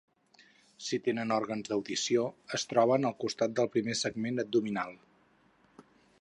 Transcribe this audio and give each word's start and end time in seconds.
Si 0.85 0.97
tenen 1.07 1.33
òrgans 1.35 1.69
d'audició, 1.73 2.23
es 2.59 2.65
troben 2.71 3.05
als 3.11 3.21
costats 3.25 3.55
del 3.61 3.71
primer 3.77 3.97
segment 4.01 4.45
abdominal. 4.47 4.99